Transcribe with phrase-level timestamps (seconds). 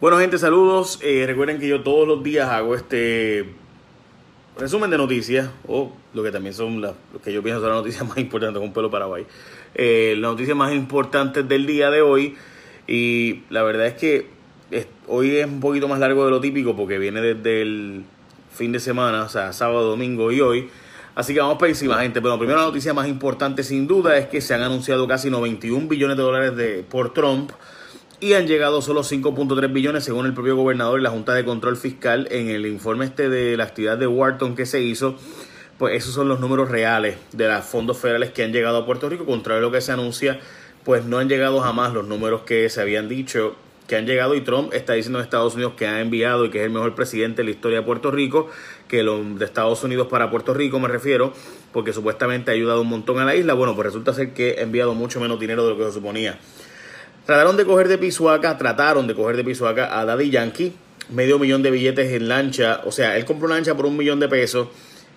[0.00, 0.98] Bueno, gente, saludos.
[1.02, 3.46] Eh, recuerden que yo todos los días hago este
[4.58, 8.04] resumen de noticias, o lo que también son las que yo pienso son las noticias
[8.08, 9.24] más importantes con pelo Paraguay.
[9.74, 12.34] Eh, las noticias más importantes del día de hoy.
[12.88, 14.26] Y la verdad es que
[15.06, 18.04] hoy es un poquito más largo de lo típico porque viene desde el
[18.52, 20.70] fin de semana, o sea, sábado, domingo y hoy.
[21.14, 22.18] Así que vamos para encima, gente.
[22.18, 25.86] Bueno, primero la noticia más importante sin duda es que se han anunciado casi 91
[25.86, 27.52] billones de dólares de, por Trump
[28.24, 31.76] y han llegado solo 5.3 billones según el propio gobernador y la Junta de Control
[31.76, 35.16] Fiscal en el informe este de la actividad de Wharton que se hizo.
[35.76, 39.10] Pues esos son los números reales de los fondos federales que han llegado a Puerto
[39.10, 40.40] Rico, contrario a lo que se anuncia,
[40.84, 43.56] pues no han llegado jamás los números que se habían dicho
[43.86, 46.60] que han llegado y Trump está diciendo en Estados Unidos que ha enviado y que
[46.60, 48.48] es el mejor presidente de la historia de Puerto Rico,
[48.88, 51.34] que lo de Estados Unidos para Puerto Rico me refiero,
[51.74, 53.52] porque supuestamente ha ayudado un montón a la isla.
[53.52, 56.38] Bueno, pues resulta ser que ha enviado mucho menos dinero de lo que se suponía.
[57.26, 60.74] Trataron de coger de Pisuaca, trataron de coger de Pisuaca a Daddy Yankee,
[61.08, 64.20] medio millón de billetes en lancha, o sea, él compró una lancha por un millón
[64.20, 64.68] de pesos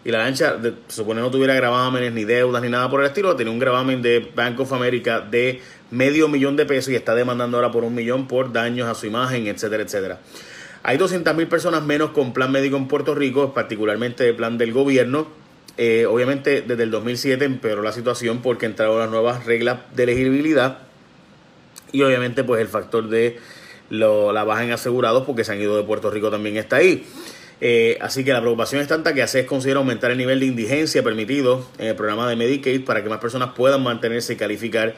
[0.05, 3.35] y la lancha, se supone no tuviera gravámenes ni deudas ni nada por el estilo,
[3.35, 5.59] tenía un gravamen de Bank of America de
[5.91, 9.05] medio millón de pesos y está demandando ahora por un millón por daños a su
[9.05, 10.19] imagen, etcétera, etcétera.
[10.83, 15.27] Hay 200.000 personas menos con plan médico en Puerto Rico, particularmente el plan del gobierno.
[15.77, 20.86] Eh, obviamente desde el 2007 empeoró la situación porque entraron las nuevas reglas de elegibilidad
[21.91, 23.37] y obviamente pues el factor de
[23.89, 27.05] lo, la baja en asegurados porque se han ido de Puerto Rico también está ahí.
[27.59, 31.01] Eh, así que la preocupación es tanta que ACES considera aumentar el nivel de indigencia
[31.01, 34.95] permitido en el programa de Medicaid para que más personas puedan mantenerse y calificar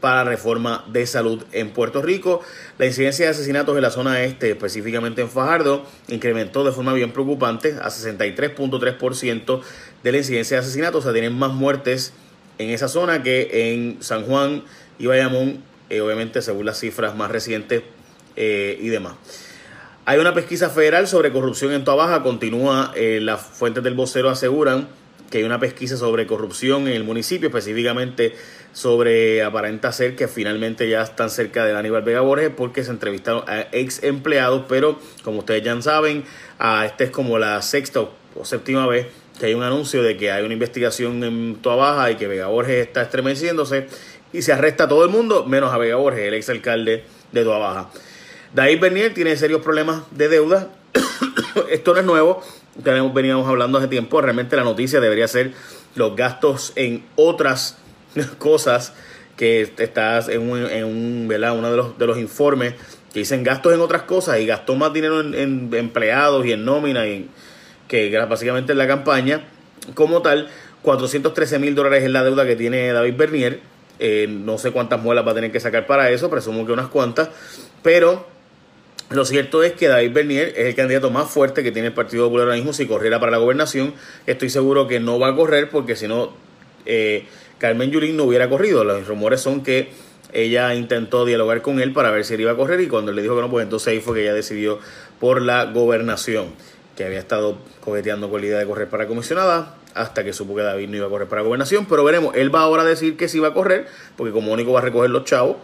[0.00, 2.40] para la reforma de salud en Puerto Rico.
[2.78, 7.12] La incidencia de asesinatos en la zona este, específicamente en Fajardo, incrementó de forma bien
[7.12, 9.60] preocupante a 63.3%
[10.02, 11.00] de la incidencia de asesinatos.
[11.00, 12.12] O sea, tienen más muertes
[12.58, 14.64] en esa zona que en San Juan
[14.98, 17.82] y Bayamón eh, obviamente según las cifras más recientes
[18.36, 19.14] eh, y demás.
[20.06, 24.30] Hay una pesquisa federal sobre corrupción en Toa Baja, continúa, eh, las fuentes del vocero
[24.30, 24.88] aseguran
[25.30, 28.34] que hay una pesquisa sobre corrupción en el municipio, específicamente
[28.72, 33.44] sobre aparenta ser que finalmente ya están cerca de Aníbal Vega Borges porque se entrevistaron
[33.48, 36.24] a ex empleados, pero como ustedes ya saben,
[36.58, 39.06] a esta es como la sexta o séptima vez
[39.38, 42.48] que hay un anuncio de que hay una investigación en Toa Baja y que Vega
[42.48, 43.86] Borges está estremeciéndose
[44.32, 47.58] y se arresta a todo el mundo, menos a Vega Borges, el exalcalde de Toa
[47.58, 47.90] Baja.
[48.54, 50.68] David Bernier tiene serios problemas de deuda.
[51.70, 52.42] Esto no es nuevo,
[53.14, 54.20] veníamos hablando hace tiempo.
[54.20, 55.52] Realmente la noticia debería ser
[55.94, 57.78] los gastos en otras
[58.38, 58.92] cosas
[59.36, 61.56] que estás en un, en un ¿verdad?
[61.56, 62.74] uno de los, de los informes
[63.12, 67.06] que dicen gastos en otras cosas y gastó más dinero en, empleados y en nómina
[67.06, 67.28] y
[67.88, 69.44] que básicamente en la campaña
[69.94, 70.48] como tal
[70.82, 73.60] 413 mil dólares es la deuda que tiene David Bernier
[74.00, 76.88] eh, no sé cuántas muelas va a tener que sacar para eso, presumo que unas
[76.88, 77.28] cuantas.
[77.82, 78.26] Pero
[79.10, 82.24] lo cierto es que David Bernier es el candidato más fuerte que tiene el Partido
[82.24, 82.72] Popular ahora mismo.
[82.72, 83.94] Si corriera para la gobernación,
[84.26, 86.32] estoy seguro que no va a correr porque si no,
[86.86, 87.26] eh,
[87.58, 88.84] Carmen Yulín no hubiera corrido.
[88.84, 89.90] Los rumores son que
[90.32, 93.22] ella intentó dialogar con él para ver si él iba a correr y cuando le
[93.22, 94.78] dijo que no, pues entonces ahí fue que ella decidió
[95.18, 96.46] por la gobernación,
[97.00, 100.60] que había estado coqueteando con la idea de correr para comisionada hasta que supo que
[100.60, 103.26] David no iba a correr para gobernación, pero veremos, él va ahora a decir que
[103.26, 103.86] sí va a correr,
[104.18, 105.56] porque como único va a recoger los chavos,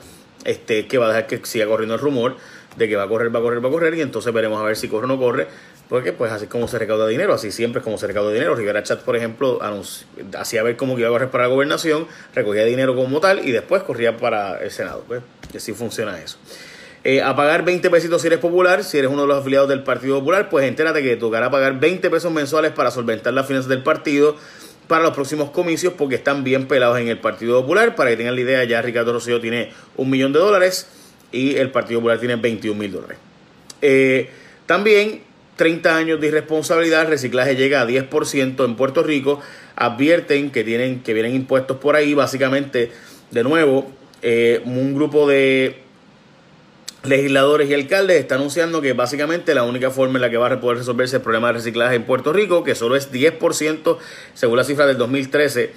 [0.47, 2.37] este, que va a dejar que siga corriendo el rumor
[2.79, 4.65] de que va a correr, va a correr, va a correr, y entonces veremos a
[4.65, 5.47] ver si corre o no corre,
[5.91, 8.55] porque pues así es como se recauda dinero, así siempre es como se recauda dinero.
[8.55, 9.61] Rivera Chat, por ejemplo,
[10.39, 13.83] hacía ver cómo que iba a correr para gobernación, recogía dinero como tal y después
[13.83, 15.21] corría para el Senado, pues,
[15.55, 16.39] así funciona eso.
[17.09, 19.85] Eh, a pagar 20 pesitos si eres popular, si eres uno de los afiliados del
[19.85, 23.85] Partido Popular, pues entérate que tocará pagar 20 pesos mensuales para solventar las finanzas del
[23.85, 24.35] partido
[24.89, 27.95] para los próximos comicios porque están bien pelados en el Partido Popular.
[27.95, 30.89] Para que tengan la idea, ya Ricardo Rosselló tiene un millón de dólares
[31.31, 33.19] y el Partido Popular tiene 21 mil dólares.
[33.83, 34.29] Eh,
[34.67, 35.21] también
[35.55, 39.41] 30 años de irresponsabilidad, reciclaje llega a 10% en Puerto Rico.
[39.77, 42.15] Advierten que, tienen, que vienen impuestos por ahí.
[42.15, 42.91] Básicamente,
[43.31, 45.86] de nuevo, eh, un grupo de
[47.09, 50.61] legisladores y alcaldes está anunciando que básicamente la única forma en la que va a
[50.61, 53.99] poder resolverse el problema de reciclaje en Puerto Rico, que solo es 10%
[54.35, 55.73] según la cifra del 2013,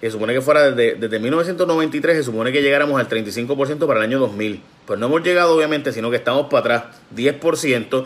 [0.00, 4.06] se supone que fuera desde, desde 1993, se supone que llegáramos al 35% para el
[4.06, 4.60] año 2000.
[4.86, 6.84] Pues no hemos llegado obviamente, sino que estamos para atrás,
[7.14, 8.04] 10%.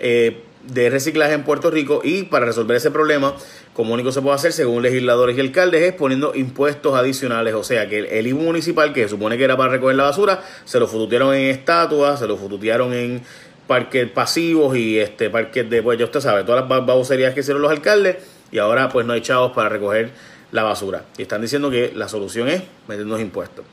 [0.00, 3.34] Eh, de reciclaje en Puerto Rico y para resolver ese problema,
[3.78, 7.88] como único se puede hacer según legisladores y alcaldes es poniendo impuestos adicionales, o sea
[7.88, 10.80] que el, el IBU municipal que se supone que era para recoger la basura, se
[10.80, 13.22] lo fututearon en estatuas, se lo fututearon en
[13.68, 17.62] parques pasivos y este parques de, pues ya usted sabe, todas las baboserías que hicieron
[17.62, 18.16] los alcaldes
[18.50, 20.10] y ahora pues no hay chavos para recoger
[20.50, 21.04] la basura.
[21.16, 23.64] Y están diciendo que la solución es meternos impuestos.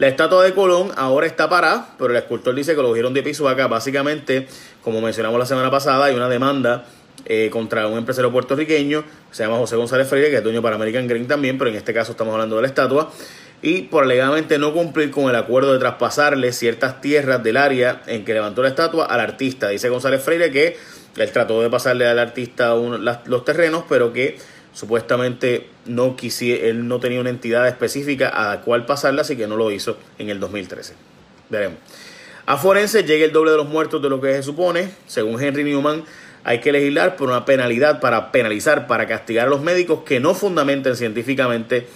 [0.00, 3.22] La estatua de Colón ahora está parada, pero el escultor dice que lo cogieron de
[3.22, 3.68] piso acá.
[3.68, 4.48] Básicamente,
[4.82, 6.84] como mencionamos la semana pasada, hay una demanda
[7.24, 11.08] eh, contra un empresario puertorriqueño, se llama José González Freire, que es dueño para American
[11.08, 13.10] Green también, pero en este caso estamos hablando de la estatua,
[13.62, 18.24] y por alegadamente no cumplir con el acuerdo de traspasarle ciertas tierras del área en
[18.24, 19.68] que levantó la estatua al artista.
[19.68, 20.76] Dice González Freire que
[21.16, 24.38] él trató de pasarle al artista los terrenos, pero que
[24.72, 29.56] supuestamente no él no tenía una entidad específica a la cual pasarla, así que no
[29.56, 30.94] lo hizo en el 2013.
[31.48, 31.78] Veremos.
[32.44, 34.90] A Forense llega el doble de los muertos de lo que se supone.
[35.06, 36.04] Según Henry Newman,
[36.46, 40.32] hay que legislar por una penalidad para penalizar, para castigar a los médicos que no
[40.32, 41.88] fundamenten científicamente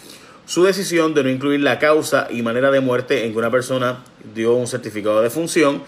[0.45, 4.03] su decisión de no incluir la causa y manera de muerte en que una persona
[4.35, 5.85] dio un certificado de función.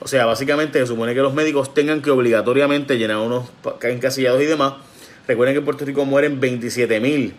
[0.00, 3.50] O sea, básicamente se supone que los médicos tengan que obligatoriamente llenar unos
[3.82, 4.72] encasillados y demás.
[5.28, 7.34] Recuerden que en Puerto Rico mueren 27 mil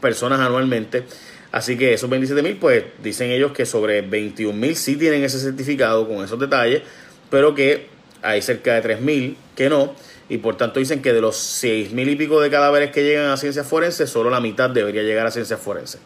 [0.00, 1.04] personas anualmente.
[1.52, 5.38] Así que esos 27 mil, pues dicen ellos que sobre 21 mil sí tienen ese
[5.38, 6.82] certificado con esos detalles,
[7.30, 9.94] pero que hay cerca de 3 mil que no
[10.28, 13.30] y por tanto dicen que de los seis mil y pico de cadáveres que llegan
[13.30, 16.00] a ciencias forenses, solo la mitad debería llegar a ciencias forenses.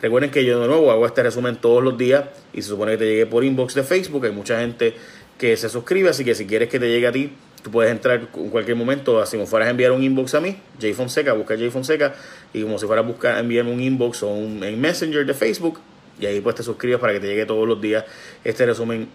[0.00, 2.98] Recuerden que yo de nuevo hago este resumen todos los días y se supone que
[2.98, 4.24] te llegue por inbox de Facebook.
[4.26, 4.94] Hay mucha gente
[5.38, 7.32] que se suscribe, así que si quieres que te llegue a ti,
[7.62, 10.58] tú puedes entrar en cualquier momento, así como fueras a enviar un inbox a mí,
[10.80, 12.14] Jay Fonseca, busca Jay Fonseca,
[12.52, 15.80] y como si fueras a buscar enviarme un inbox o un en Messenger de Facebook,
[16.20, 18.04] y ahí pues te suscribes para que te llegue todos los días
[18.44, 19.08] este resumen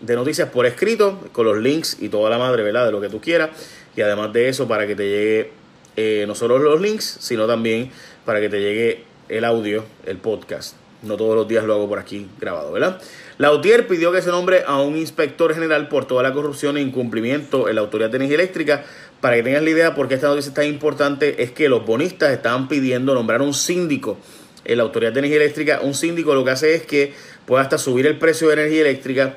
[0.00, 2.86] de noticias por escrito, con los links y toda la madre, ¿verdad?
[2.86, 3.50] De lo que tú quieras.
[3.96, 5.52] Y además de eso, para que te llegue
[5.96, 7.90] eh, no solo los links, sino también
[8.24, 10.76] para que te llegue el audio, el podcast.
[11.02, 13.00] No todos los días lo hago por aquí grabado, ¿verdad?
[13.38, 17.68] Lautier pidió que se nombre a un inspector general por toda la corrupción e incumplimiento
[17.68, 18.84] en la Autoridad de Energía Eléctrica.
[19.20, 21.84] Para que tengas la idea por qué esta noticia es tan importante, es que los
[21.84, 24.18] bonistas estaban pidiendo nombrar un síndico
[24.64, 25.80] en la Autoridad de Energía Eléctrica.
[25.82, 27.14] Un síndico lo que hace es que
[27.46, 29.34] puede hasta subir el precio de energía eléctrica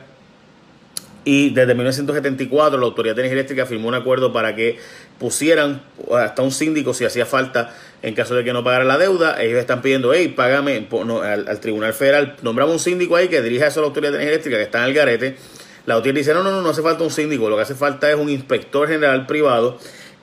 [1.26, 4.78] y desde 1974 la Autoridad de Energía Eléctrica firmó un acuerdo para que
[5.20, 5.82] pusieran
[6.14, 9.42] hasta un síndico si hacía falta en caso de que no pagara la deuda.
[9.42, 10.88] Ellos están pidiendo, hey, págame
[11.24, 14.34] al, Tribunal Federal, nombramos un síndico ahí que dirija eso a la Autoridad de Energía
[14.34, 15.38] Eléctrica que está en el garete.
[15.86, 18.10] La autoridad dice, no, no, no, no hace falta un síndico, lo que hace falta
[18.10, 19.78] es un inspector general privado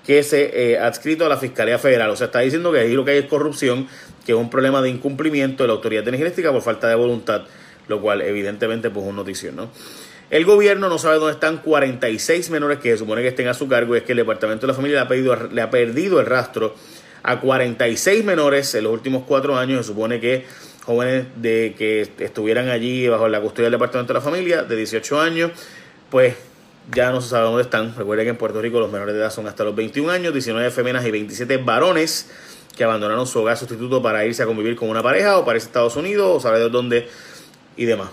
[0.06, 2.10] que se eh, adscrito a la Fiscalía Federal.
[2.10, 3.86] O sea, está diciendo que ahí lo que hay es corrupción,
[4.24, 6.94] que es un problema de incumplimiento de la Autoridad de Energía Eléctrica por falta de
[6.94, 7.42] voluntad,
[7.88, 9.70] lo cual evidentemente pues es un notición, ¿no?
[10.30, 13.66] El gobierno no sabe dónde están 46 menores que se supone que estén a su
[13.66, 15.36] cargo y es que el Departamento de la Familia le ha, pedido,
[15.70, 16.76] perdido el rastro
[17.24, 19.84] a 46 menores en los últimos cuatro años.
[19.84, 20.46] Se supone que
[20.84, 25.20] jóvenes de que estuvieran allí bajo la custodia del Departamento de la Familia de 18
[25.20, 25.50] años,
[26.10, 26.36] pues
[26.94, 27.96] ya no se sabe dónde están.
[27.96, 30.70] Recuerden que en Puerto Rico los menores de edad son hasta los 21 años, 19
[30.70, 32.30] féminas y 27 varones
[32.76, 35.66] que abandonaron su hogar sustituto para irse a convivir con una pareja o para irse
[35.66, 37.08] a Estados Unidos o saber de dónde
[37.76, 38.10] y demás.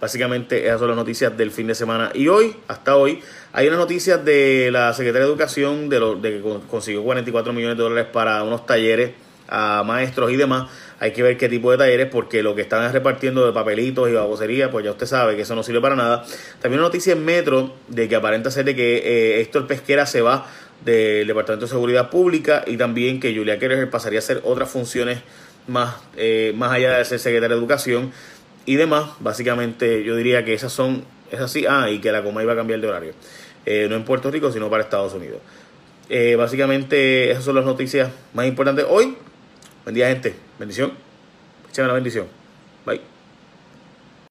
[0.00, 2.10] Básicamente esas son las noticias del fin de semana.
[2.14, 3.22] Y hoy, hasta hoy,
[3.52, 7.78] hay unas noticias de la Secretaría de Educación de, lo, de que consiguió 44 millones
[7.78, 9.12] de dólares para unos talleres
[9.48, 10.70] a maestros y demás.
[10.98, 14.12] Hay que ver qué tipo de talleres, porque lo que están repartiendo de papelitos y
[14.12, 16.24] babosería, pues ya usted sabe que eso no sirve para nada.
[16.60, 20.20] También una noticia en Metro de que aparenta ser de que eh, Héctor Pesquera se
[20.20, 20.46] va
[20.84, 25.20] del Departamento de Seguridad Pública y también que Julia Keller pasaría a hacer otras funciones
[25.66, 28.12] más, eh, más allá de ser secretaria de Educación
[28.66, 32.42] y demás, básicamente yo diría que esas son, es así, ah, y que la coma
[32.42, 33.12] iba a cambiar de horario,
[33.64, 35.38] eh, no en Puerto Rico, sino para Estados Unidos.
[36.08, 39.16] Eh, básicamente esas son las noticias más importantes hoy.
[39.84, 40.92] Buen día gente, bendición,
[41.70, 42.35] échame la bendición.